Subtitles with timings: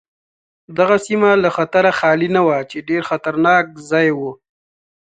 [0.77, 4.19] دغه سیمه له خطره خالي نه وه چې ډېر خطرناک ځای و.